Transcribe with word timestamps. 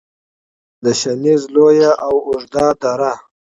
د 0.83 0.85
شنیز 1.01 1.41
لویه 1.55 1.91
او 2.05 2.13
اوږده 2.27 2.67
دره 2.81 3.13